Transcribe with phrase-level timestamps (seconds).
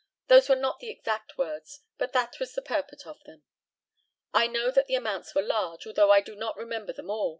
[0.29, 3.43] Those were not the exact words, but that was the purport of them.
[4.33, 7.29] I know that the amounts were large, although I do not remember them all.